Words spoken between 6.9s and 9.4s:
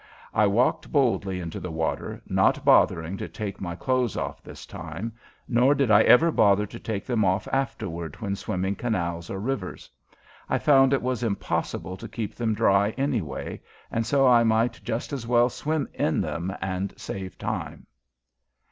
them off afterward when swimming canals or